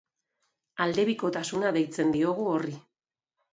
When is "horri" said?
2.57-2.77